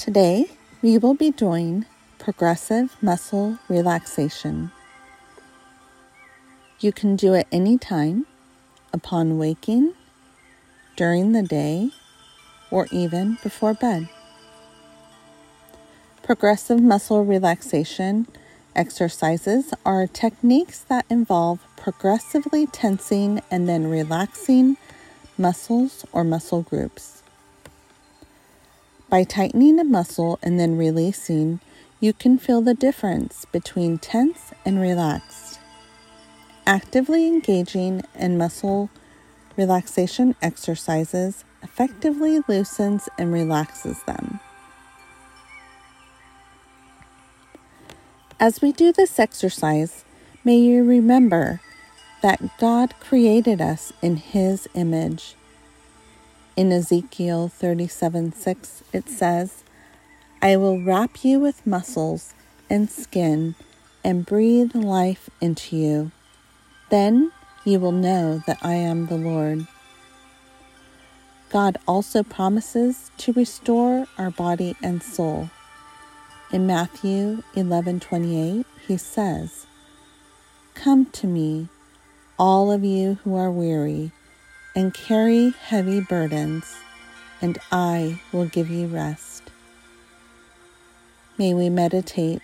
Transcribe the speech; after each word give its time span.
Today, 0.00 0.46
we 0.80 0.96
will 0.96 1.12
be 1.12 1.30
doing 1.30 1.84
progressive 2.18 2.96
muscle 3.02 3.58
relaxation. 3.68 4.70
You 6.80 6.90
can 6.90 7.16
do 7.16 7.34
it 7.34 7.46
anytime 7.52 8.24
upon 8.94 9.36
waking, 9.36 9.92
during 10.96 11.32
the 11.32 11.42
day, 11.42 11.90
or 12.70 12.88
even 12.90 13.36
before 13.42 13.74
bed. 13.74 14.08
Progressive 16.22 16.80
muscle 16.80 17.22
relaxation 17.22 18.26
exercises 18.74 19.74
are 19.84 20.06
techniques 20.06 20.78
that 20.78 21.04
involve 21.10 21.60
progressively 21.76 22.66
tensing 22.66 23.42
and 23.50 23.68
then 23.68 23.86
relaxing 23.86 24.78
muscles 25.36 26.06
or 26.10 26.24
muscle 26.24 26.62
groups. 26.62 27.19
By 29.10 29.24
tightening 29.24 29.80
a 29.80 29.84
muscle 29.84 30.38
and 30.40 30.60
then 30.60 30.78
releasing, 30.78 31.58
you 31.98 32.12
can 32.12 32.38
feel 32.38 32.62
the 32.62 32.74
difference 32.74 33.44
between 33.44 33.98
tense 33.98 34.52
and 34.64 34.80
relaxed. 34.80 35.58
Actively 36.64 37.26
engaging 37.26 38.02
in 38.14 38.38
muscle 38.38 38.88
relaxation 39.56 40.36
exercises 40.40 41.44
effectively 41.60 42.38
loosens 42.46 43.08
and 43.18 43.32
relaxes 43.32 44.00
them. 44.04 44.38
As 48.38 48.62
we 48.62 48.70
do 48.70 48.92
this 48.92 49.18
exercise, 49.18 50.04
may 50.44 50.56
you 50.56 50.84
remember 50.84 51.60
that 52.22 52.58
God 52.58 52.94
created 53.00 53.60
us 53.60 53.92
in 54.00 54.16
His 54.16 54.68
image. 54.74 55.34
In 56.56 56.72
Ezekiel 56.72 57.48
37 57.48 58.32
6, 58.32 58.82
it 58.92 59.08
says, 59.08 59.62
I 60.42 60.56
will 60.56 60.82
wrap 60.82 61.24
you 61.24 61.38
with 61.38 61.66
muscles 61.66 62.34
and 62.68 62.90
skin 62.90 63.54
and 64.02 64.26
breathe 64.26 64.74
life 64.74 65.30
into 65.40 65.76
you. 65.76 66.10
Then 66.90 67.30
you 67.64 67.78
will 67.78 67.92
know 67.92 68.42
that 68.46 68.58
I 68.62 68.74
am 68.74 69.06
the 69.06 69.16
Lord. 69.16 69.66
God 71.50 71.78
also 71.86 72.22
promises 72.22 73.10
to 73.18 73.32
restore 73.32 74.06
our 74.18 74.30
body 74.30 74.76
and 74.82 75.02
soul. 75.02 75.50
In 76.52 76.66
Matthew 76.66 77.42
11:28, 77.54 78.66
he 78.88 78.96
says, 78.96 79.66
"Come 80.74 81.06
to 81.06 81.26
me, 81.26 81.68
all 82.38 82.72
of 82.72 82.82
you 82.84 83.18
who 83.22 83.36
are 83.36 83.50
weary 83.50 84.10
and 84.74 84.94
carry 84.94 85.50
heavy 85.50 86.00
burdens, 86.00 86.76
and 87.42 87.58
I 87.72 88.20
will 88.32 88.46
give 88.46 88.70
you 88.70 88.86
rest." 88.86 89.42
May 91.38 91.54
we 91.54 91.70
meditate 91.70 92.42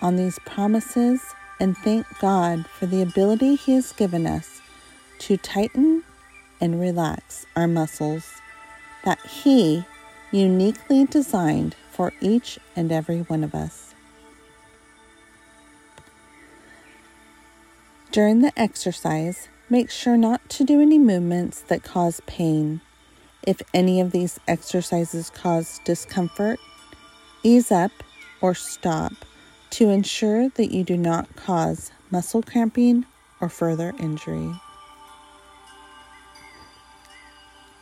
on 0.00 0.16
these 0.16 0.38
promises 0.46 1.20
and 1.60 1.76
thank 1.76 2.06
God 2.18 2.66
for 2.66 2.86
the 2.86 3.02
ability 3.02 3.56
He 3.56 3.74
has 3.74 3.92
given 3.92 4.26
us 4.26 4.60
to 5.20 5.36
tighten 5.36 6.04
and 6.60 6.80
relax 6.80 7.46
our 7.56 7.68
muscles 7.68 8.40
that 9.04 9.20
He 9.20 9.84
uniquely 10.30 11.04
designed 11.04 11.74
for 11.90 12.12
each 12.20 12.58
and 12.76 12.92
every 12.92 13.20
one 13.20 13.42
of 13.42 13.54
us. 13.54 13.94
During 18.12 18.40
the 18.40 18.52
exercise, 18.58 19.48
make 19.70 19.90
sure 19.90 20.16
not 20.16 20.48
to 20.50 20.64
do 20.64 20.80
any 20.80 20.98
movements 20.98 21.60
that 21.62 21.82
cause 21.82 22.20
pain. 22.26 22.80
If 23.46 23.62
any 23.72 24.00
of 24.00 24.12
these 24.12 24.40
exercises 24.48 25.30
cause 25.30 25.80
discomfort, 25.84 26.58
ease 27.42 27.70
up 27.70 27.92
or 28.40 28.54
stop 28.54 29.12
to 29.70 29.90
ensure 29.90 30.48
that 30.50 30.72
you 30.72 30.84
do 30.84 30.96
not 30.96 31.34
cause 31.36 31.90
muscle 32.10 32.42
cramping 32.42 33.04
or 33.40 33.48
further 33.48 33.94
injury. 33.98 34.50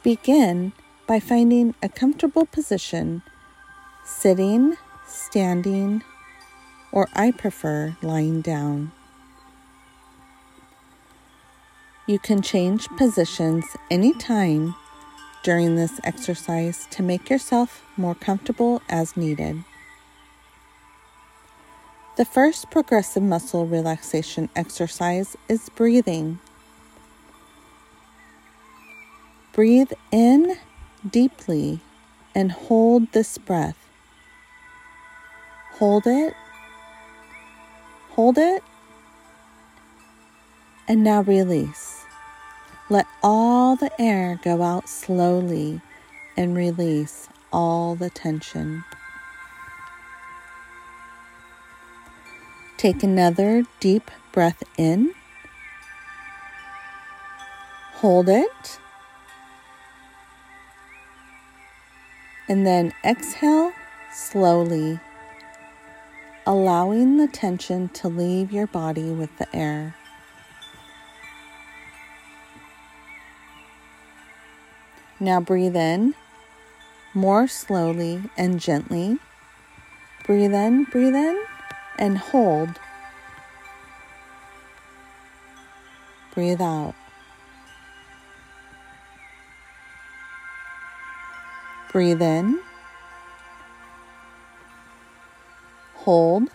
Begin 0.03 0.73
by 1.07 1.21
finding 1.21 1.75
a 1.83 1.89
comfortable 1.89 2.47
position 2.47 3.23
sitting, 4.05 4.77
standing, 5.09 6.03
or 6.93 7.09
I 7.15 7.33
prefer 7.33 7.97
lying 8.03 8.41
down. 8.41 8.93
You 12.09 12.21
can 12.21 12.41
change 12.41 12.89
positions 12.91 13.65
anytime 13.91 14.77
during 15.43 15.75
this 15.75 16.01
exercise 16.05 16.87
to 16.91 17.03
make 17.03 17.29
yourself 17.29 17.85
more 17.97 18.15
comfortable 18.15 18.81
as 18.89 19.17
needed. 19.17 19.65
The 22.17 22.25
first 22.25 22.71
progressive 22.71 23.25
muscle 23.25 23.67
relaxation 23.67 24.49
exercise 24.55 25.37
is 25.49 25.69
breathing. 25.69 26.39
Breathe 29.53 29.93
in 30.13 30.57
deeply 31.09 31.81
and 32.37 32.53
hold 32.53 33.11
this 33.13 33.37
breath. 33.37 33.89
Hold 35.73 36.07
it. 36.07 36.35
Hold 38.11 38.39
it. 38.39 38.63
And 40.89 41.03
now 41.03 41.23
release. 41.23 41.96
Let 42.89 43.07
all 43.23 43.75
the 43.75 43.91
air 44.01 44.39
go 44.45 44.63
out 44.63 44.89
slowly 44.89 45.81
and 46.37 46.57
release 46.57 47.29
all 47.53 47.97
the 47.97 48.11
tension. 48.11 48.85
Take 52.77 53.03
another 53.03 53.65
deep 53.81 54.11
breath 54.33 54.63
in. 54.77 55.13
Hold 57.95 58.29
it. 58.29 58.79
And 62.49 62.65
then 62.65 62.93
exhale 63.05 63.73
slowly 64.13 65.01
allowing 66.47 67.17
the 67.17 67.27
tension 67.27 67.89
to 67.89 68.09
leave 68.09 68.53
your 68.53 68.69
body 68.69 69.11
with 69.11 69.37
the 69.39 69.57
air. 69.57 69.97
Now 75.19 75.41
breathe 75.41 75.77
in 75.77 76.15
more 77.15 77.49
slowly 77.49 78.23
and 78.37 78.61
gently. 78.61 79.19
Breathe 80.25 80.55
in, 80.55 80.85
breathe 80.85 81.15
in, 81.15 81.43
and 81.99 82.19
hold. 82.19 82.79
Breathe 86.35 86.61
out. 86.61 86.95
Breathe 91.93 92.21
in. 92.21 92.61
hold, 96.07 96.51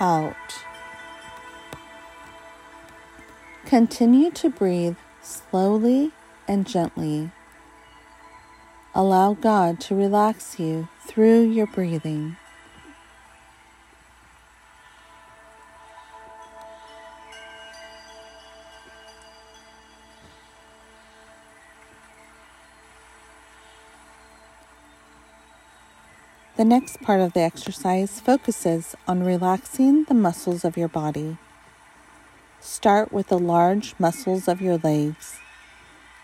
out. 0.00 0.71
Continue 3.72 4.30
to 4.32 4.50
breathe 4.50 4.96
slowly 5.22 6.12
and 6.46 6.66
gently. 6.66 7.30
Allow 8.94 9.32
God 9.32 9.80
to 9.80 9.94
relax 9.94 10.60
you 10.60 10.90
through 11.06 11.50
your 11.50 11.66
breathing. 11.66 12.36
The 26.58 26.66
next 26.66 27.00
part 27.00 27.22
of 27.22 27.32
the 27.32 27.40
exercise 27.40 28.20
focuses 28.20 28.94
on 29.08 29.24
relaxing 29.24 30.04
the 30.04 30.12
muscles 30.12 30.62
of 30.62 30.76
your 30.76 30.88
body. 30.88 31.38
Start 32.62 33.12
with 33.12 33.26
the 33.26 33.38
large 33.38 33.94
muscles 33.98 34.48
of 34.48 34.62
your 34.62 34.78
legs. 34.78 35.36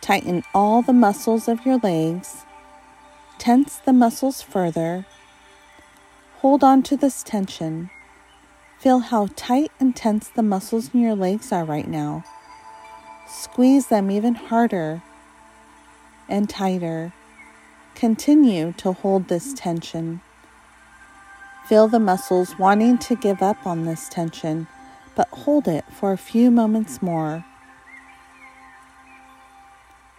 Tighten 0.00 0.42
all 0.54 0.80
the 0.80 0.94
muscles 0.94 1.48
of 1.48 1.66
your 1.66 1.76
legs. 1.76 2.46
Tense 3.38 3.76
the 3.76 3.92
muscles 3.92 4.40
further. 4.40 5.04
Hold 6.36 6.64
on 6.64 6.82
to 6.84 6.96
this 6.96 7.22
tension. 7.22 7.90
Feel 8.78 9.00
how 9.00 9.28
tight 9.36 9.70
and 9.78 9.94
tense 9.94 10.28
the 10.28 10.42
muscles 10.42 10.94
in 10.94 11.00
your 11.00 11.14
legs 11.14 11.52
are 11.52 11.64
right 11.64 11.88
now. 11.88 12.24
Squeeze 13.28 13.88
them 13.88 14.10
even 14.10 14.34
harder 14.34 15.02
and 16.28 16.48
tighter 16.48 17.12
Continue 17.98 18.74
to 18.74 18.92
hold 18.92 19.26
this 19.26 19.52
tension. 19.54 20.20
Feel 21.66 21.88
the 21.88 21.98
muscles 21.98 22.56
wanting 22.56 22.96
to 22.98 23.16
give 23.16 23.42
up 23.42 23.66
on 23.66 23.86
this 23.86 24.08
tension, 24.08 24.68
but 25.18 25.28
hold 25.30 25.66
it 25.66 25.84
for 25.90 26.12
a 26.12 26.16
few 26.16 26.48
moments 26.48 27.02
more. 27.02 27.44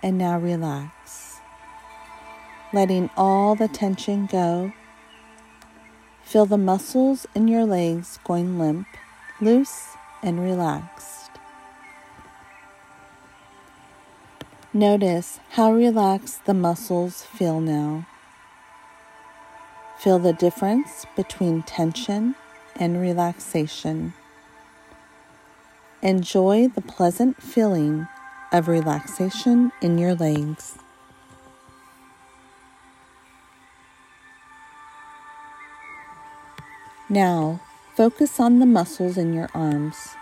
And 0.03 0.17
now 0.17 0.37
relax. 0.37 1.39
letting 2.73 3.09
all 3.15 3.55
the 3.55 3.69
tension 3.69 4.25
go. 4.25 4.73
Feel 6.21 6.45
the 6.45 6.57
muscles 6.57 7.25
in 7.33 7.47
your 7.47 7.65
legs 7.65 8.19
going 8.25 8.59
limp, 8.59 8.87
loose, 9.39 9.95
and 10.21 10.41
relaxed. 10.41 11.31
Notice 14.73 15.39
how 15.51 15.71
relaxed 15.71 16.45
the 16.45 16.53
muscles 16.53 17.23
feel 17.23 17.61
now. 17.61 18.05
Feel 19.97 20.19
the 20.19 20.33
difference 20.33 21.05
between 21.15 21.63
tension 21.63 22.35
and 22.75 22.99
relaxation. 22.99 24.13
Enjoy 26.01 26.69
the 26.69 26.81
pleasant 26.81 27.43
feeling 27.43 28.07
of 28.53 28.69
relaxation 28.69 29.73
in 29.81 29.97
your 29.97 30.15
legs. 30.15 30.77
Now, 37.09 37.59
focus 37.95 38.39
on 38.39 38.59
the 38.59 38.65
muscles 38.65 39.17
in 39.17 39.33
your 39.33 39.49
arms. 39.53 40.15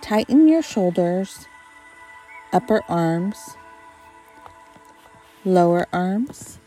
Tighten 0.00 0.46
your 0.46 0.62
shoulders, 0.62 1.46
upper 2.52 2.82
arms, 2.88 3.56
lower 5.44 5.88
arms, 5.92 6.58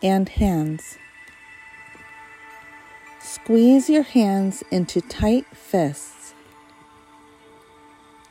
and 0.00 0.28
hands. 0.28 0.96
Squeeze 3.20 3.90
your 3.90 4.04
hands 4.04 4.62
into 4.70 5.00
tight 5.00 5.46
fists. 5.52 6.21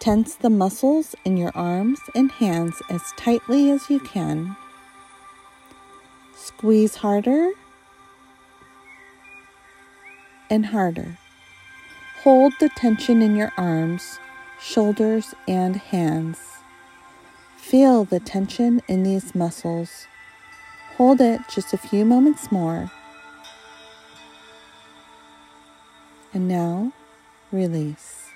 Tense 0.01 0.33
the 0.33 0.49
muscles 0.49 1.13
in 1.25 1.37
your 1.37 1.51
arms 1.53 1.99
and 2.15 2.31
hands 2.31 2.81
as 2.89 3.03
tightly 3.17 3.69
as 3.69 3.87
you 3.87 3.99
can. 3.99 4.57
Squeeze 6.35 6.95
harder 6.95 7.51
and 10.49 10.65
harder. 10.65 11.19
Hold 12.23 12.53
the 12.59 12.69
tension 12.69 13.21
in 13.21 13.35
your 13.35 13.51
arms, 13.57 14.17
shoulders, 14.59 15.35
and 15.47 15.75
hands. 15.75 16.39
Feel 17.55 18.03
the 18.03 18.19
tension 18.19 18.81
in 18.87 19.03
these 19.03 19.35
muscles. 19.35 20.07
Hold 20.97 21.21
it 21.21 21.41
just 21.47 21.75
a 21.75 21.77
few 21.77 22.05
moments 22.05 22.51
more. 22.51 22.91
And 26.33 26.47
now, 26.47 26.91
release. 27.51 28.30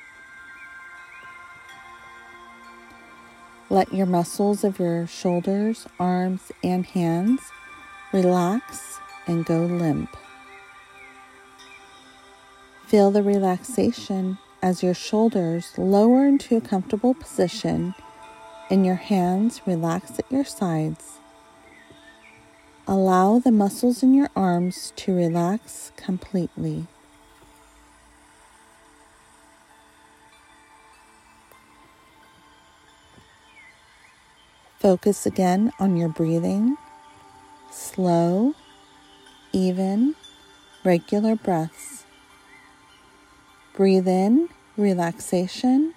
Let 3.69 3.93
your 3.93 4.05
muscles 4.05 4.63
of 4.63 4.77
your 4.77 5.07
shoulders, 5.07 5.87
arms, 5.99 6.51
and 6.63 6.85
hands 6.85 7.41
relax 8.13 8.99
and 9.25 9.43
go 9.43 9.65
limp. 9.65 10.15
Feel 12.85 13.09
the 13.09 13.23
relaxation 13.23 14.37
as 14.61 14.83
your 14.83 14.93
shoulders 14.93 15.73
lower 15.77 16.25
into 16.25 16.55
a 16.55 16.61
comfortable 16.61 17.15
position 17.15 17.95
and 18.69 18.85
your 18.85 18.95
hands 18.95 19.61
relax 19.65 20.19
at 20.19 20.31
your 20.31 20.45
sides. 20.45 21.19
Allow 22.87 23.39
the 23.39 23.51
muscles 23.51 24.03
in 24.03 24.13
your 24.13 24.29
arms 24.35 24.93
to 24.97 25.15
relax 25.15 25.91
completely. 25.95 26.85
Focus 34.85 35.25
again 35.25 35.71
on 35.79 35.97
your 35.97 36.09
breathing. 36.09 36.77
Slow, 37.71 38.53
even, 39.51 40.13
regular 40.83 41.35
breaths. 41.35 42.05
Breathe 43.73 44.07
in 44.07 44.47
relaxation. 44.77 45.95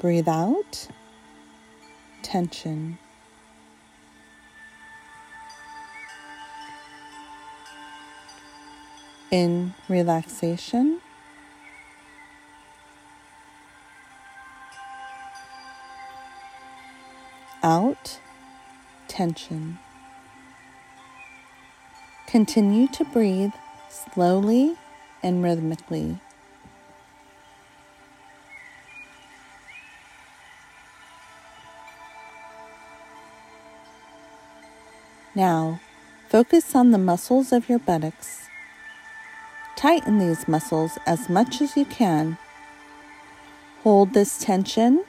Breathe 0.00 0.26
out 0.26 0.88
tension. 2.24 2.98
In 9.30 9.74
relaxation. 9.88 11.00
Out 17.64 18.18
tension. 19.06 19.78
Continue 22.26 22.88
to 22.88 23.04
breathe 23.04 23.52
slowly 23.88 24.76
and 25.22 25.44
rhythmically. 25.44 26.18
Now, 35.36 35.80
focus 36.28 36.74
on 36.74 36.90
the 36.90 36.98
muscles 36.98 37.52
of 37.52 37.68
your 37.68 37.78
buttocks. 37.78 38.48
Tighten 39.76 40.18
these 40.18 40.48
muscles 40.48 40.98
as 41.06 41.28
much 41.28 41.62
as 41.62 41.76
you 41.76 41.84
can. 41.84 42.38
Hold 43.84 44.14
this 44.14 44.38
tension 44.38 45.04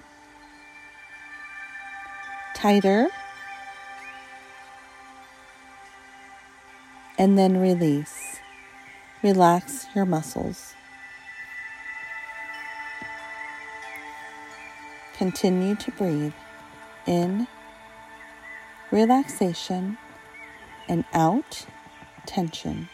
tighter 2.64 3.10
and 7.18 7.38
then 7.38 7.58
release. 7.58 8.40
Relax 9.22 9.86
your 9.94 10.06
muscles. 10.06 10.74
Continue 15.18 15.76
to 15.76 15.92
breathe 15.92 16.32
in 17.06 17.48
relaxation 18.92 19.98
and 20.88 21.04
out 21.14 21.66
tension. 22.26 22.88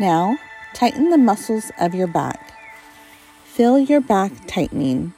Now, 0.00 0.38
tighten 0.72 1.10
the 1.10 1.18
muscles 1.18 1.70
of 1.78 1.94
your 1.94 2.06
back. 2.06 2.54
Feel 3.44 3.78
your 3.78 4.00
back 4.00 4.32
tightening, 4.46 5.12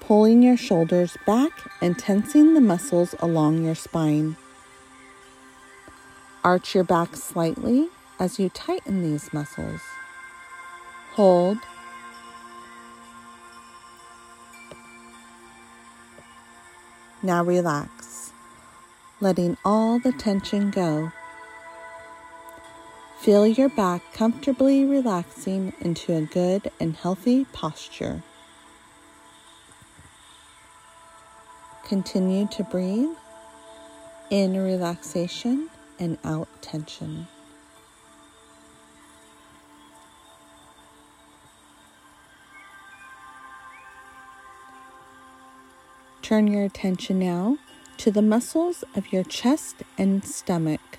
pulling 0.00 0.42
your 0.42 0.58
shoulders 0.58 1.16
back 1.26 1.50
and 1.80 1.98
tensing 1.98 2.52
the 2.52 2.60
muscles 2.60 3.14
along 3.20 3.64
your 3.64 3.74
spine. 3.74 4.36
Arch 6.44 6.74
your 6.74 6.84
back 6.84 7.16
slightly 7.16 7.88
as 8.20 8.38
you 8.38 8.50
tighten 8.50 9.00
these 9.00 9.32
muscles. 9.32 9.80
Hold. 11.12 11.56
Now 17.22 17.42
relax, 17.42 18.34
letting 19.22 19.56
all 19.64 19.98
the 19.98 20.12
tension 20.12 20.70
go. 20.70 21.12
Feel 23.22 23.46
your 23.46 23.68
back 23.68 24.02
comfortably 24.14 24.84
relaxing 24.84 25.72
into 25.78 26.12
a 26.12 26.22
good 26.22 26.72
and 26.80 26.96
healthy 26.96 27.44
posture. 27.52 28.20
Continue 31.84 32.48
to 32.48 32.64
breathe 32.64 33.14
in 34.28 34.60
relaxation 34.60 35.70
and 36.00 36.18
out 36.24 36.48
tension. 36.62 37.28
Turn 46.22 46.48
your 46.48 46.64
attention 46.64 47.20
now 47.20 47.58
to 47.98 48.10
the 48.10 48.20
muscles 48.20 48.82
of 48.96 49.12
your 49.12 49.22
chest 49.22 49.84
and 49.96 50.24
stomach. 50.24 50.98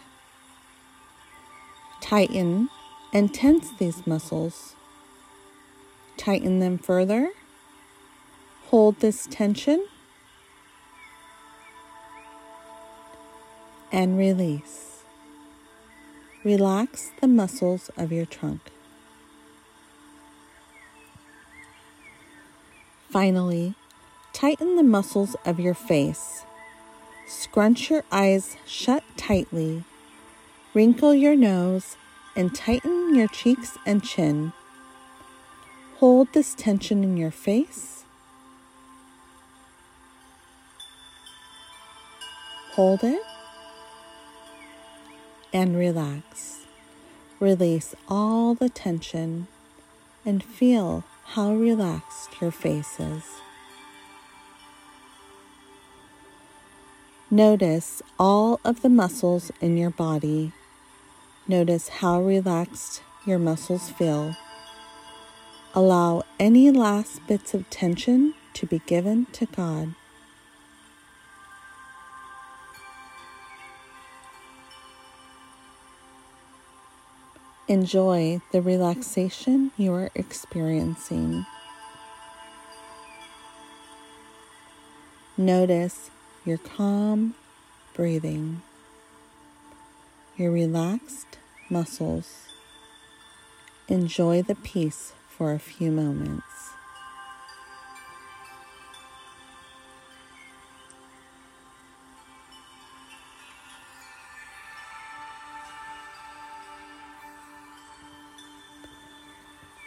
Tighten 2.13 2.69
and 3.11 3.33
tense 3.33 3.71
these 3.79 4.05
muscles. 4.05 4.75
Tighten 6.15 6.59
them 6.59 6.77
further. 6.77 7.31
Hold 8.67 8.99
this 8.99 9.27
tension. 9.31 9.87
And 13.91 14.15
release. 14.15 15.01
Relax 16.43 17.09
the 17.19 17.27
muscles 17.27 17.89
of 17.97 18.11
your 18.11 18.27
trunk. 18.27 18.61
Finally, 23.09 23.73
tighten 24.33 24.75
the 24.75 24.83
muscles 24.83 25.35
of 25.45 25.59
your 25.59 25.73
face. 25.73 26.43
Scrunch 27.25 27.89
your 27.89 28.03
eyes 28.11 28.55
shut 28.67 29.03
tightly 29.17 29.83
Wrinkle 30.73 31.13
your 31.13 31.35
nose 31.35 31.97
and 32.35 32.53
tighten 32.53 33.15
your 33.15 33.27
cheeks 33.27 33.77
and 33.85 34.03
chin. 34.03 34.53
Hold 35.97 36.33
this 36.33 36.55
tension 36.55 37.03
in 37.03 37.17
your 37.17 37.31
face. 37.31 38.03
Hold 42.71 43.03
it 43.03 43.21
and 45.53 45.77
relax. 45.77 46.65
Release 47.39 47.93
all 48.07 48.55
the 48.55 48.69
tension 48.69 49.47
and 50.25 50.43
feel 50.43 51.03
how 51.25 51.53
relaxed 51.53 52.41
your 52.41 52.51
face 52.51 52.99
is. 52.99 53.23
Notice 57.29 58.01
all 58.19 58.59
of 58.63 58.81
the 58.81 58.89
muscles 58.89 59.51
in 59.59 59.77
your 59.77 59.89
body. 59.89 60.51
Notice 61.47 61.89
how 61.89 62.21
relaxed 62.21 63.03
your 63.25 63.37
muscles 63.37 63.89
feel. 63.89 64.35
Allow 65.75 66.23
any 66.39 66.71
last 66.71 67.25
bits 67.27 67.53
of 67.53 67.69
tension 67.69 68.33
to 68.53 68.65
be 68.65 68.79
given 68.85 69.25
to 69.33 69.45
God. 69.47 69.95
Enjoy 77.67 78.39
the 78.51 78.61
relaxation 78.61 79.71
you 79.77 79.93
are 79.93 80.11
experiencing. 80.15 81.45
Notice 85.37 86.11
your 86.45 86.57
calm 86.57 87.35
breathing, 87.95 88.61
your 90.37 90.51
relaxed 90.51 91.32
muscles. 91.73 92.49
Enjoy 93.87 94.43
the 94.43 94.53
peace 94.53 95.13
for 95.27 95.53
a 95.53 95.59
few 95.59 95.89
moments. 95.89 96.45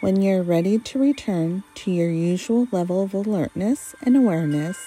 When 0.01 0.21
you're 0.21 0.43
ready 0.43 0.77
to 0.77 0.99
return 0.99 1.63
to 1.75 1.91
your 1.91 2.09
usual 2.09 2.67
level 2.71 3.01
of 3.01 3.13
alertness 3.13 3.95
and 4.03 4.17
awareness, 4.17 4.77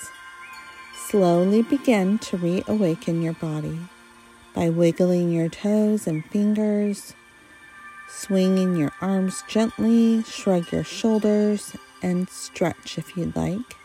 slowly 1.09 1.63
begin 1.63 2.19
to 2.19 2.37
reawaken 2.37 3.23
your 3.23 3.35
body 3.35 3.81
by 4.55 4.69
wiggling 4.69 5.33
your 5.33 5.49
toes 5.49 6.07
and 6.07 6.25
fingers, 6.27 7.15
swinging 8.09 8.77
your 8.77 8.93
arms 9.01 9.43
gently, 9.49 10.23
shrug 10.25 10.71
your 10.73 10.85
shoulders, 10.85 11.77
and 12.03 12.29
stretch 12.29 12.99
if 12.99 13.17
you'd 13.17 13.37
like. 13.37 13.77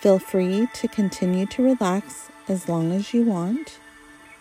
Feel 0.00 0.18
free 0.18 0.68
to 0.74 0.88
continue 0.88 1.46
to 1.46 1.62
relax 1.62 2.30
as 2.48 2.68
long 2.68 2.92
as 2.92 3.12
you 3.12 3.22
want. 3.22 3.78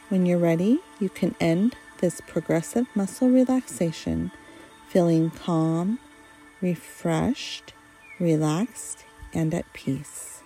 When 0.08 0.26
you're 0.26 0.38
ready, 0.38 0.80
you 1.00 1.10
can 1.10 1.36
end 1.40 1.76
this 2.00 2.22
progressive 2.22 2.88
muscle 2.96 3.30
relaxation 3.30 4.32
feeling 4.88 5.30
calm, 5.30 6.00
refreshed, 6.62 7.74
relaxed, 8.20 9.06
and 9.34 9.54
at 9.54 9.72
peace. 9.72 10.39